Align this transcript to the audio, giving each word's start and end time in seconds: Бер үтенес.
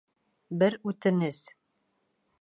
Бер 0.63 0.77
үтенес. 0.93 1.43